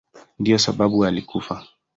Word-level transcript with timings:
Ndiyo 0.39 0.57
sababu 0.59 1.05
alikufa. 1.05 1.67